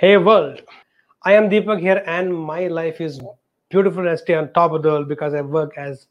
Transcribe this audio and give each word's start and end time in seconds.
Hey 0.00 0.16
world, 0.16 0.62
I 1.24 1.32
am 1.32 1.50
Deepak 1.50 1.80
here, 1.80 2.04
and 2.06 2.32
my 2.32 2.68
life 2.68 3.00
is 3.00 3.20
beautiful 3.68 4.02
and 4.02 4.10
I 4.10 4.14
stay 4.14 4.34
on 4.34 4.52
top 4.52 4.70
of 4.70 4.84
the 4.84 4.90
world 4.90 5.08
because 5.08 5.34
I 5.34 5.40
work 5.40 5.76
as 5.76 6.06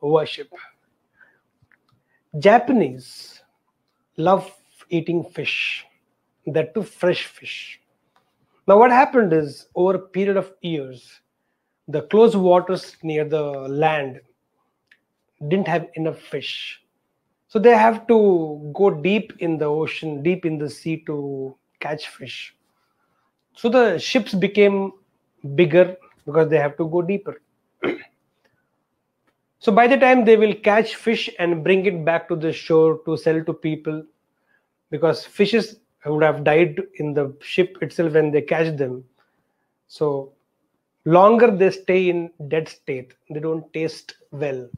worship. 0.00 0.48
Japanese 2.38 3.42
love 4.16 4.48
eating 4.90 5.24
fish, 5.24 5.84
that 6.46 6.72
too 6.72 6.84
fresh 6.84 7.24
fish. 7.24 7.80
Now, 8.68 8.78
what 8.78 8.92
happened 8.92 9.32
is 9.32 9.66
over 9.74 9.96
a 9.96 9.98
period 9.98 10.36
of 10.36 10.52
years, 10.60 11.20
the 11.88 12.02
close 12.02 12.36
waters 12.36 12.96
near 13.02 13.24
the 13.24 13.42
land 13.42 14.20
didn't 15.48 15.66
have 15.66 15.88
enough 15.94 16.20
fish. 16.20 16.80
So 17.48 17.58
they 17.58 17.76
have 17.76 18.06
to 18.06 18.70
go 18.72 18.90
deep 18.90 19.32
in 19.40 19.58
the 19.58 19.64
ocean, 19.64 20.22
deep 20.22 20.46
in 20.46 20.58
the 20.58 20.70
sea 20.70 21.02
to 21.06 21.56
catch 21.80 22.06
fish. 22.06 22.54
So 23.54 23.68
the 23.68 23.98
ships 23.98 24.34
became 24.34 24.92
bigger 25.54 25.96
because 26.26 26.48
they 26.48 26.58
have 26.58 26.76
to 26.76 26.88
go 26.88 27.02
deeper. 27.02 27.40
so 29.58 29.72
by 29.72 29.86
the 29.86 29.96
time 29.96 30.24
they 30.24 30.36
will 30.36 30.54
catch 30.54 30.96
fish 30.96 31.28
and 31.38 31.62
bring 31.62 31.86
it 31.86 32.04
back 32.04 32.28
to 32.28 32.36
the 32.36 32.52
shore 32.52 33.00
to 33.04 33.16
sell 33.16 33.42
to 33.44 33.52
people, 33.52 34.04
because 34.90 35.24
fishes 35.24 35.76
would 36.06 36.22
have 36.22 36.44
died 36.44 36.80
in 36.96 37.14
the 37.14 37.34
ship 37.40 37.78
itself 37.80 38.12
when 38.14 38.30
they 38.30 38.42
catch 38.42 38.76
them. 38.76 39.04
So 39.86 40.32
longer 41.04 41.50
they 41.50 41.70
stay 41.70 42.08
in 42.08 42.30
dead 42.48 42.68
state, 42.68 43.14
they 43.30 43.40
don't 43.40 43.70
taste 43.72 44.16
well. 44.30 44.68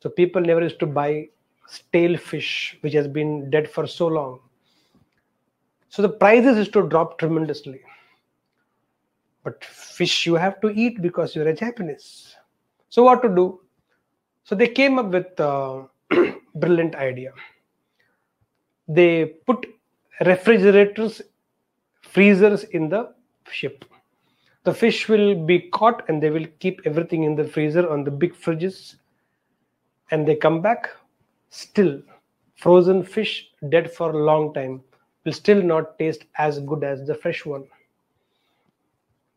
So 0.00 0.10
people 0.10 0.40
never 0.40 0.62
used 0.62 0.80
to 0.80 0.86
buy 0.86 1.28
stale 1.66 2.16
fish 2.16 2.76
which 2.80 2.94
has 2.94 3.06
been 3.06 3.50
dead 3.50 3.70
for 3.70 3.86
so 3.86 4.06
long. 4.06 4.40
So 5.88 6.02
the 6.02 6.08
prices 6.08 6.56
used 6.56 6.72
to 6.74 6.86
drop 6.88 7.18
tremendously 7.18 7.80
but 9.44 9.64
fish 9.64 10.26
you 10.26 10.34
have 10.34 10.60
to 10.60 10.70
eat 10.70 11.00
because 11.02 11.34
you're 11.34 11.48
a 11.48 11.54
Japanese. 11.54 12.36
So 12.88 13.04
what 13.04 13.22
to 13.22 13.28
do? 13.28 13.60
So 14.44 14.54
they 14.54 14.68
came 14.68 14.98
up 14.98 15.06
with 15.06 15.38
a 15.38 15.86
brilliant 16.54 16.94
idea. 16.94 17.32
They 18.88 19.26
put 19.46 19.66
refrigerators, 20.24 21.20
freezers 22.00 22.64
in 22.64 22.88
the 22.88 23.14
ship. 23.50 23.84
The 24.64 24.74
fish 24.74 25.08
will 25.08 25.34
be 25.34 25.60
caught 25.60 26.08
and 26.08 26.22
they 26.22 26.30
will 26.30 26.46
keep 26.58 26.80
everything 26.84 27.24
in 27.24 27.36
the 27.36 27.44
freezer 27.44 27.88
on 27.88 28.04
the 28.04 28.10
big 28.10 28.34
fridges. 28.34 28.96
And 30.10 30.26
they 30.26 30.36
come 30.36 30.60
back 30.62 30.90
still 31.50 32.00
frozen 32.56 33.02
fish 33.02 33.50
dead 33.68 33.90
for 33.90 34.10
a 34.10 34.24
long 34.24 34.52
time 34.52 34.82
will 35.24 35.32
still 35.32 35.62
not 35.62 35.98
taste 35.98 36.24
as 36.36 36.58
good 36.60 36.84
as 36.84 37.06
the 37.06 37.14
fresh 37.14 37.46
one 37.46 37.64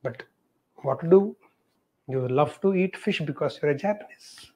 but 0.04 0.24
what 0.78 1.00
to 1.02 1.10
do? 1.10 1.36
You 2.08 2.28
love 2.28 2.60
to 2.62 2.74
eat 2.74 2.98
fish 2.98 3.22
because 3.22 3.60
you're 3.62 3.72
a 3.72 3.78
Japanese. 3.78 4.52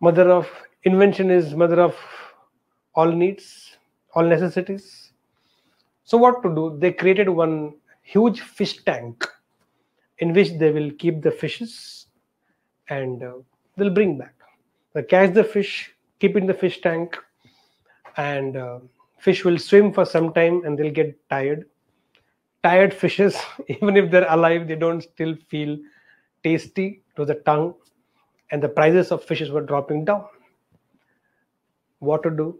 Mother 0.00 0.30
of 0.30 0.48
invention 0.84 1.30
is 1.30 1.54
mother 1.54 1.80
of 1.80 1.96
all 2.94 3.10
needs, 3.10 3.76
all 4.14 4.24
necessities. 4.24 5.12
So 6.04 6.18
what 6.18 6.42
to 6.42 6.54
do? 6.54 6.76
They 6.78 6.92
created 6.92 7.28
one 7.28 7.74
huge 8.02 8.40
fish 8.40 8.84
tank 8.84 9.24
in 10.18 10.32
which 10.34 10.50
they 10.58 10.70
will 10.70 10.90
keep 10.98 11.22
the 11.22 11.30
fishes 11.30 12.06
and 12.88 13.22
uh, 13.22 13.32
they'll 13.76 13.90
bring 13.90 14.18
back. 14.18 14.34
They 14.92 15.02
catch 15.02 15.32
the 15.32 15.42
fish, 15.42 15.90
keep 16.20 16.36
in 16.36 16.46
the 16.46 16.54
fish 16.54 16.80
tank, 16.82 17.16
and 18.16 18.56
uh, 18.56 18.78
fish 19.18 19.44
will 19.44 19.58
swim 19.58 19.92
for 19.92 20.04
some 20.04 20.32
time 20.32 20.64
and 20.64 20.78
they'll 20.78 20.92
get 20.92 21.18
tired 21.30 21.64
tired 22.64 22.92
fishes 22.92 23.36
even 23.68 23.96
if 23.96 24.10
they're 24.10 24.30
alive 24.36 24.66
they 24.66 24.74
don't 24.84 25.02
still 25.02 25.34
feel 25.48 25.76
tasty 26.42 27.02
to 27.16 27.24
the 27.24 27.34
tongue 27.48 27.74
and 28.50 28.62
the 28.62 28.68
prices 28.68 29.10
of 29.10 29.24
fishes 29.24 29.50
were 29.50 29.62
dropping 29.62 30.04
down. 30.04 30.24
What 31.98 32.22
to 32.24 32.30
do? 32.30 32.58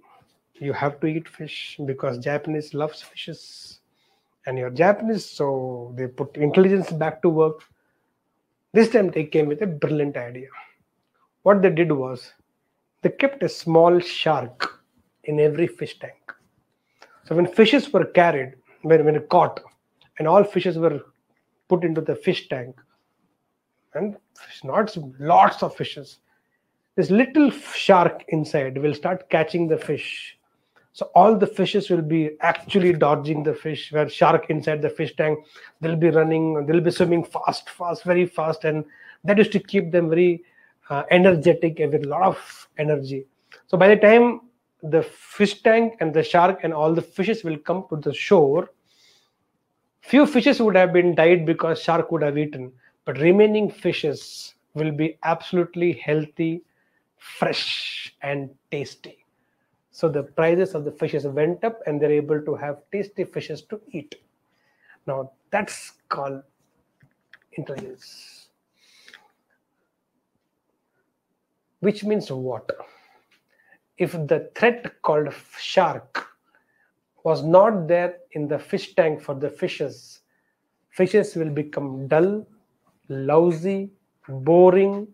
You 0.55 0.73
have 0.73 1.01
to 1.01 1.07
eat 1.07 1.29
fish 1.29 1.79
because 1.85 2.19
japanese 2.19 2.73
loves 2.75 3.03
fishes 3.03 3.81
and 4.47 4.59
you're 4.59 4.71
japanese 4.71 5.25
so 5.25 5.93
they 5.97 6.07
put 6.07 6.37
intelligence 6.37 6.91
back 6.91 7.21
to 7.23 7.29
work. 7.29 7.63
This 8.73 8.89
time 8.91 9.11
they 9.11 9.25
came 9.25 9.47
with 9.47 9.63
a 9.63 9.67
brilliant 9.67 10.17
idea. 10.17 10.49
What 11.43 11.63
they 11.63 11.71
did 11.71 11.93
was 11.93 12.33
they 13.03 13.11
kept 13.11 13.43
a 13.43 13.49
small 13.49 14.01
shark 14.01 14.81
in 15.25 15.39
every 15.39 15.67
fish 15.67 15.99
tank. 15.99 16.33
So 17.27 17.35
when 17.35 17.47
fishes 17.47 17.93
were 17.93 18.05
carried 18.05 18.55
when, 18.83 19.05
when 19.05 19.21
caught 19.29 19.61
and 20.19 20.29
all 20.29 20.45
fishes 20.45 20.79
were 20.79 21.01
put 21.69 21.85
into 21.85 22.01
the 22.01 22.15
fish 22.15 22.49
tank. 22.49 22.77
And 23.95 24.17
not 24.65 24.97
lots 25.21 25.63
of 25.63 25.77
fishes. 25.77 26.19
This 26.97 27.11
little 27.11 27.51
shark 27.51 28.25
inside 28.29 28.79
will 28.79 28.95
start 28.95 29.29
catching 29.31 29.69
the 29.69 29.79
fish. 29.79 30.39
So 30.93 31.11
all 31.17 31.37
the 31.37 31.47
fishes 31.47 31.91
will 31.91 32.03
be 32.03 32.37
actually 32.41 32.93
dodging 32.93 33.43
the 33.43 33.55
fish 33.55 33.91
where 33.91 34.09
shark 34.09 34.49
inside 34.49 34.81
the 34.81 34.91
fish 34.91 35.17
tank 35.17 35.41
they'll 35.81 35.97
be 35.97 36.11
running 36.11 36.65
they'll 36.67 36.81
be 36.81 36.93
swimming 36.93 37.25
fast 37.25 37.69
fast 37.69 38.05
very 38.05 38.27
fast 38.27 38.63
and 38.63 38.85
that 39.25 39.41
is 39.41 39.49
to 39.49 39.59
keep 39.59 39.91
them 39.91 40.09
very 40.09 40.45
uh, 40.91 41.03
energetic 41.11 41.81
and 41.81 41.93
with 41.93 42.05
a 42.05 42.09
lot 42.09 42.23
of 42.23 42.69
energy. 42.79 43.27
So 43.67 43.77
by 43.77 43.89
the 43.89 43.97
time 43.97 44.43
the 44.85 45.03
fish 45.03 45.63
tank 45.63 45.95
and 45.99 46.15
the 46.15 46.23
shark 46.23 46.61
and 46.63 46.73
all 46.73 46.95
the 46.95 47.03
fishes 47.03 47.43
will 47.43 47.59
come 47.59 47.87
to 47.91 47.97
the 47.97 48.15
shore 48.15 48.71
Few 50.05 50.27
fishes 50.27 50.61
would 50.61 50.77
have 50.77 50.93
been 50.93 51.15
died 51.15 51.47
because 51.47 51.81
shark 51.81 52.13
would 52.13 52.23
have 52.23 52.37
eaten, 52.37 52.71
but 53.07 53.19
remaining 53.19 53.71
fishes 53.71 54.55
will 54.75 54.93
be 54.93 55.17
absolutely 55.23 55.95
healthy, 55.95 56.63
fresh, 57.17 58.15
and 58.21 58.51
tasty. 58.71 59.25
So 59.93 60.11
the 60.11 60.25
prices 60.25 60.75
of 60.75 60.85
the 60.85 60.93
fishes 60.93 61.27
went 61.27 61.65
up, 61.65 61.81
and 61.87 61.99
they're 61.99 62.13
able 62.13 62.43
to 62.43 62.55
have 62.55 62.83
tasty 62.93 63.25
fishes 63.25 63.63
to 63.63 63.81
eat. 63.93 64.17
Now 65.07 65.33
that's 65.51 65.93
called 66.11 66.43
intelligence. 67.55 68.49
Which 71.81 72.05
means 72.05 72.31
what? 72.31 72.71
If 73.97 74.13
the 74.13 74.51
threat 74.55 75.01
called 75.01 75.33
shark 75.59 76.29
was 77.25 77.43
not 77.43 77.89
there 77.89 78.19
in 78.33 78.47
the 78.47 78.59
fish 78.59 78.95
tank 78.95 79.21
for 79.21 79.35
the 79.35 79.51
fishes, 79.51 80.21
fishes 80.91 81.35
will 81.35 81.51
become 81.51 82.07
dull, 82.07 82.47
lousy, 83.09 83.91
boring, 84.29 85.09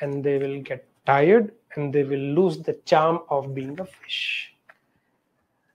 and 0.00 0.22
they 0.22 0.38
will 0.38 0.62
get 0.62 0.86
tired 1.06 1.52
and 1.74 1.92
they 1.92 2.04
will 2.04 2.18
lose 2.18 2.58
the 2.58 2.74
charm 2.84 3.20
of 3.30 3.54
being 3.54 3.78
a 3.80 3.84
fish. 3.84 4.54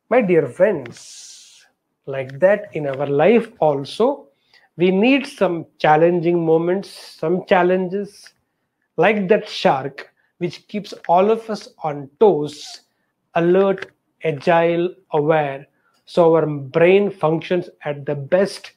My 0.10 0.22
dear 0.22 0.48
friends, 0.48 1.66
like 2.06 2.40
that 2.40 2.70
in 2.74 2.88
our 2.88 3.08
life 3.08 3.52
also, 3.60 4.28
we 4.78 4.92
need 4.92 5.26
some 5.26 5.66
challenging 5.78 6.46
moments, 6.46 6.90
some 6.90 7.46
challenges, 7.46 8.34
like 8.98 9.28
that 9.30 9.48
shark, 9.48 10.14
which 10.38 10.68
keeps 10.68 10.94
all 11.08 11.30
of 11.32 11.50
us 11.50 11.70
on 11.84 12.10
toes, 12.20 12.82
alert, 13.36 13.92
agile, 14.24 14.94
aware, 15.12 15.68
so 16.06 16.36
our 16.36 16.46
brain 16.46 17.10
functions 17.10 17.70
at 17.86 18.06
the 18.06 18.16
best. 18.16 18.72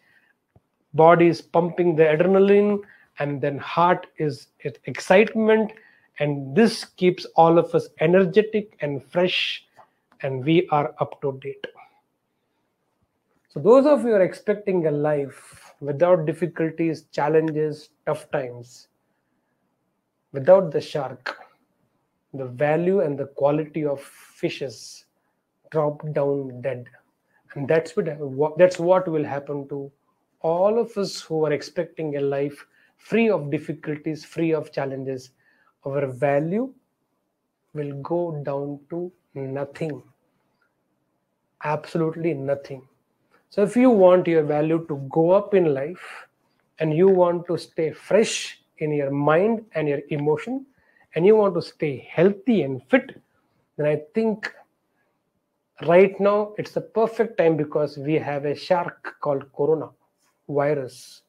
Body 0.92 1.26
is 1.26 1.40
pumping 1.40 1.96
the 1.96 2.04
adrenaline 2.04 2.80
and 3.18 3.40
then 3.40 3.58
heart 3.58 4.06
is 4.18 4.48
excitement. 4.84 5.72
And 6.20 6.54
this 6.54 6.84
keeps 6.84 7.24
all 7.36 7.58
of 7.58 7.74
us 7.74 7.88
energetic 8.00 8.76
and 8.80 9.02
fresh 9.02 9.66
and 10.20 10.44
we 10.44 10.68
are 10.68 10.94
up 11.00 11.20
to 11.22 11.38
date. 11.42 11.66
So 13.48 13.60
those 13.60 13.86
of 13.86 14.04
you 14.04 14.12
are 14.12 14.22
expecting 14.22 14.86
a 14.86 14.90
life 14.90 15.74
without 15.80 16.26
difficulties 16.26 17.04
challenges 17.12 17.90
tough 18.06 18.30
times 18.30 18.88
without 20.32 20.70
the 20.72 20.80
shark 20.80 21.36
the 22.32 22.46
value 22.46 23.00
and 23.00 23.18
the 23.18 23.26
quality 23.26 23.84
of 23.84 24.00
fishes 24.00 25.04
drop 25.70 26.02
down 26.12 26.60
dead 26.62 26.84
and 27.54 27.68
that's 27.68 27.96
what 27.96 28.06
that's 28.58 28.78
what 28.78 29.08
will 29.08 29.24
happen 29.24 29.68
to 29.68 29.90
all 30.40 30.78
of 30.78 30.96
us 30.96 31.20
who 31.20 31.44
are 31.46 31.52
expecting 31.52 32.16
a 32.16 32.20
life 32.20 32.66
free 32.96 33.28
of 33.30 33.50
difficulties 33.50 34.24
free 34.24 34.52
of 34.52 34.72
challenges. 34.72 35.30
Our 35.86 36.06
value 36.06 36.72
will 37.74 37.92
go 38.02 38.42
down 38.44 38.80
to 38.90 39.12
nothing. 39.34 40.02
Absolutely 41.64 42.34
nothing. 42.34 42.86
So 43.50 43.62
if 43.62 43.76
you 43.76 43.90
want 43.90 44.26
your 44.26 44.42
value 44.42 44.84
to 44.88 44.96
go 45.10 45.30
up 45.30 45.54
in 45.54 45.72
life 45.74 46.26
and 46.78 46.92
you 46.94 47.08
want 47.08 47.46
to 47.46 47.56
stay 47.56 47.92
fresh 47.92 48.60
in 48.78 48.92
your 48.92 49.10
mind 49.10 49.64
and 49.74 49.88
your 49.88 50.00
emotion 50.10 50.66
and 51.14 51.24
you 51.24 51.36
want 51.36 51.54
to 51.54 51.62
stay 51.62 52.08
healthy 52.10 52.62
and 52.62 52.82
fit 52.88 53.20
then 53.76 53.86
i 53.86 53.96
think 54.14 54.52
right 55.82 56.18
now 56.20 56.52
it's 56.56 56.72
the 56.72 56.80
perfect 56.80 57.36
time 57.38 57.56
because 57.56 57.98
we 57.98 58.14
have 58.14 58.44
a 58.44 58.54
shark 58.54 59.16
called 59.20 59.44
corona 59.56 59.88
virus 60.48 61.22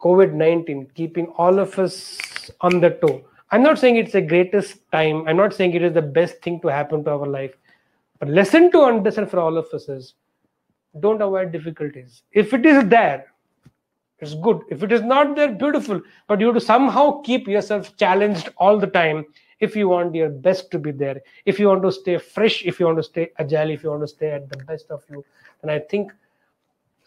covid-19 0.00 0.92
keeping 0.94 1.26
all 1.38 1.58
of 1.58 1.78
us 1.78 2.50
on 2.60 2.80
the 2.80 2.90
toe. 2.90 3.24
I'm 3.50 3.62
not 3.62 3.78
saying 3.78 3.96
it's 3.96 4.12
the 4.12 4.20
greatest 4.20 4.78
time. 4.90 5.28
I'm 5.28 5.36
not 5.36 5.54
saying 5.54 5.74
it 5.74 5.82
is 5.82 5.92
the 5.92 6.02
best 6.02 6.42
thing 6.42 6.60
to 6.62 6.68
happen 6.68 7.04
to 7.04 7.10
our 7.10 7.26
life. 7.26 7.54
But 8.18 8.28
lesson 8.28 8.72
to 8.72 8.80
understand 8.80 9.30
for 9.30 9.38
all 9.38 9.56
of 9.58 9.66
us 9.72 9.88
is 9.88 10.14
don't 11.00 11.22
avoid 11.22 11.52
difficulties. 11.52 12.22
If 12.32 12.52
it 12.52 12.66
is 12.66 12.88
there 12.88 13.26
it's 14.18 14.34
good. 14.34 14.60
If 14.70 14.84
it 14.84 14.92
is 14.92 15.02
not 15.02 15.34
there 15.34 15.52
beautiful. 15.52 16.00
But 16.28 16.38
you 16.38 16.46
have 16.46 16.54
to 16.54 16.60
somehow 16.60 17.20
keep 17.22 17.48
yourself 17.48 17.96
challenged 17.96 18.50
all 18.56 18.78
the 18.78 18.86
time 18.86 19.24
if 19.66 19.76
you 19.76 19.88
want 19.88 20.14
your 20.14 20.28
best 20.46 20.70
to 20.70 20.78
be 20.86 20.90
there 20.90 21.20
if 21.52 21.58
you 21.60 21.68
want 21.68 21.82
to 21.82 21.92
stay 22.00 22.18
fresh 22.18 22.62
if 22.72 22.80
you 22.80 22.86
want 22.86 22.98
to 22.98 23.08
stay 23.12 23.30
agile 23.38 23.70
if 23.70 23.82
you 23.84 23.90
want 23.90 24.02
to 24.02 24.12
stay 24.16 24.30
at 24.38 24.48
the 24.50 24.58
best 24.70 24.90
of 24.90 25.02
you 25.10 25.24
and 25.62 25.70
i 25.70 25.78
think 25.94 26.12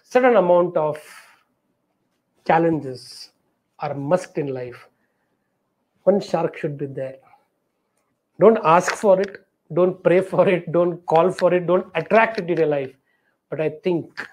certain 0.03 0.37
amount 0.37 0.77
of 0.77 0.97
challenges 2.45 3.31
are 3.79 3.93
must 3.93 4.37
in 4.37 4.47
life. 4.47 4.87
One 6.03 6.21
shark 6.21 6.57
should 6.57 6.77
be 6.77 6.85
there. 6.85 7.17
Don't 8.39 8.59
ask 8.63 8.93
for 8.93 9.19
it 9.19 9.41
don't 9.73 10.03
pray 10.03 10.21
for 10.21 10.47
it 10.47 10.71
don't 10.71 11.03
call 11.07 11.31
for 11.31 11.51
it 11.51 11.65
don't 11.65 11.87
attract 11.95 12.39
it 12.39 12.49
in 12.49 12.57
your 12.57 12.67
life. 12.67 12.93
But 13.49 13.61
i 13.61 13.69
think 13.83 14.27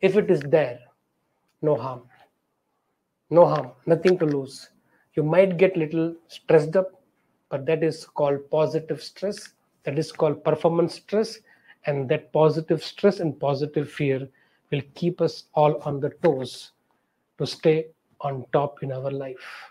if 0.00 0.16
it 0.16 0.30
is 0.30 0.40
there 0.40 0.78
no 1.60 1.76
harm. 1.76 2.02
No 3.28 3.46
harm 3.46 3.72
nothing 3.86 4.18
to 4.18 4.24
lose. 4.24 4.70
You 5.14 5.22
might 5.22 5.58
get 5.58 5.76
little 5.76 6.14
stressed 6.28 6.74
up 6.74 6.99
but 7.50 7.66
that 7.66 7.82
is 7.82 8.06
called 8.06 8.48
positive 8.50 9.02
stress 9.02 9.52
that 9.84 9.98
is 9.98 10.12
called 10.12 10.42
performance 10.44 10.94
stress 10.94 11.38
and 11.86 12.08
that 12.08 12.32
positive 12.32 12.82
stress 12.82 13.20
and 13.20 13.38
positive 13.38 13.90
fear 13.90 14.28
will 14.70 14.82
keep 14.94 15.20
us 15.20 15.44
all 15.54 15.76
on 15.82 16.00
the 16.00 16.10
toes 16.22 16.72
to 17.38 17.46
stay 17.46 17.86
on 18.20 18.44
top 18.52 18.82
in 18.82 18.92
our 18.92 19.10
life 19.10 19.68